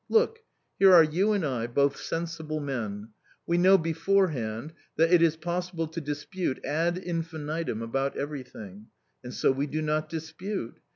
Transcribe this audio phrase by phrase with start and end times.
[0.09, 0.39] Look!
[0.79, 3.09] Here are you and I, both sensible men!
[3.45, 8.87] We know beforehand that it is possible to dispute ad infinitum about everything
[9.23, 10.79] and so we do not dispute.